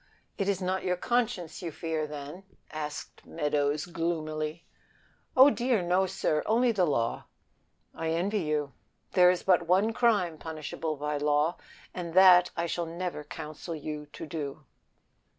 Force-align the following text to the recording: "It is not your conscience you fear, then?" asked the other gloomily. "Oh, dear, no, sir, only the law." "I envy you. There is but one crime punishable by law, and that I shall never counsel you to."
"It 0.35 0.49
is 0.49 0.63
not 0.63 0.83
your 0.83 0.97
conscience 0.97 1.61
you 1.61 1.71
fear, 1.71 2.07
then?" 2.07 2.43
asked 2.71 3.21
the 3.23 3.45
other 3.45 3.77
gloomily. 3.91 4.65
"Oh, 5.37 5.51
dear, 5.51 5.83
no, 5.83 6.07
sir, 6.07 6.41
only 6.47 6.71
the 6.71 6.85
law." 6.87 7.25
"I 7.93 8.09
envy 8.09 8.39
you. 8.41 8.73
There 9.11 9.29
is 9.29 9.43
but 9.43 9.67
one 9.67 9.93
crime 9.93 10.39
punishable 10.39 10.95
by 10.95 11.17
law, 11.17 11.57
and 11.93 12.15
that 12.15 12.49
I 12.57 12.65
shall 12.65 12.87
never 12.87 13.23
counsel 13.23 13.75
you 13.75 14.07
to." 14.13 14.65